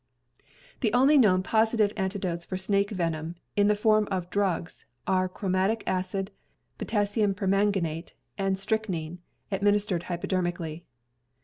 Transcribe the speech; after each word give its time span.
The 0.79 0.91
only 0.93 1.15
known 1.19 1.43
positive 1.43 1.93
antidotes 1.95 2.43
for 2.43 2.57
snake 2.57 2.89
venom, 2.89 3.35
in 3.55 3.67
the 3.67 3.75
form 3.75 4.07
of 4.09 4.31
drugs, 4.31 4.87
are 5.05 5.29
chromic 5.29 5.83
acid, 5.85 6.31
potassium 6.79 7.35
per 7.35 7.45
manganate, 7.45 8.13
and 8.35 8.57
strychnin, 8.57 9.19
administered 9.51 10.01
hypodermically. 10.05 10.87